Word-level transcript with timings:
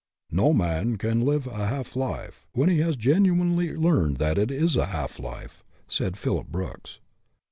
"No 0.31 0.51
man 0.51 0.97
can 0.97 1.19
live 1.21 1.45
a 1.45 1.67
half 1.67 1.95
life 1.95 2.47
when 2.53 2.69
he 2.69 2.79
has 2.79 2.95
genuinely 2.95 3.71
learned 3.75 4.17
that 4.17 4.39
it 4.39 4.49
is 4.49 4.75
a 4.75 4.87
half 4.87 5.19
life," 5.19 5.63
said 5.87 6.17
Phillips 6.17 6.49
Brooks. 6.49 6.99